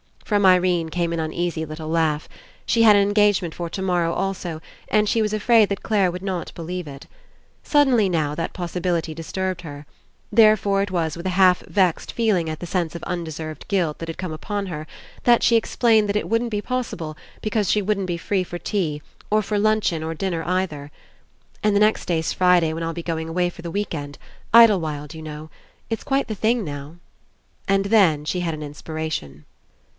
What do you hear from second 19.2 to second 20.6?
or for luncheon or dinner